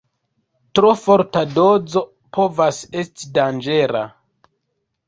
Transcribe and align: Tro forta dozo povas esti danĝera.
Tro 0.79 0.93
forta 1.01 1.43
dozo 1.59 2.03
povas 2.39 2.81
esti 3.05 3.31
danĝera. 3.39 4.05